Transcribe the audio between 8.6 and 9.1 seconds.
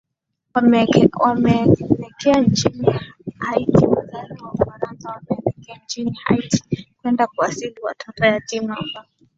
ambao